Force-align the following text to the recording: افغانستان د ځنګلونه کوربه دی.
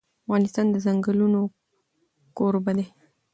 افغانستان 0.25 0.65
د 0.71 0.75
ځنګلونه 0.85 1.39
کوربه 2.37 2.71
دی. 2.77 2.85